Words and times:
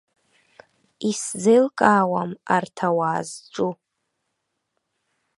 Исзеилкаауам 1.09 2.31
арҭ 2.55 2.77
ауаа 2.87 3.21
зҿу! 3.27 3.71